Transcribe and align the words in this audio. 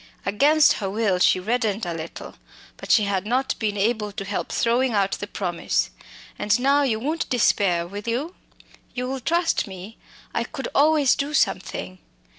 Against 0.25 0.73
her 0.81 0.89
will 0.89 1.19
she 1.19 1.39
reddened 1.39 1.85
a 1.85 1.93
little; 1.93 2.33
but 2.77 2.89
she 2.89 3.03
had 3.03 3.27
not 3.27 3.53
been 3.59 3.77
able 3.77 4.11
to 4.11 4.25
help 4.25 4.51
throwing 4.51 4.93
out 4.93 5.11
the 5.11 5.27
promise. 5.27 5.91
"And 6.39 6.59
now, 6.59 6.81
you 6.81 6.99
won't 6.99 7.29
despair, 7.29 7.85
will 7.85 8.07
you? 8.07 8.33
You'll 8.95 9.19
trust 9.19 9.67
me? 9.67 9.99
I 10.33 10.43
could 10.43 10.67
always 10.73 11.13
do 11.13 11.35
something." 11.35 11.99